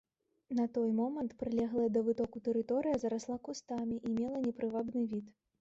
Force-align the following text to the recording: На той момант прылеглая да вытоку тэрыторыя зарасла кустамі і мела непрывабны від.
На 0.59 0.63
той 0.77 0.87
момант 0.99 1.35
прылеглая 1.41 1.85
да 1.97 2.03
вытоку 2.09 2.37
тэрыторыя 2.49 2.95
зарасла 3.05 3.37
кустамі 3.49 4.03
і 4.03 4.15
мела 4.19 4.45
непрывабны 4.49 5.07
від. 5.15 5.33